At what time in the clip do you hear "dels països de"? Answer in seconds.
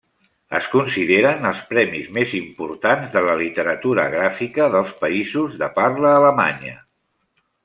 4.77-5.71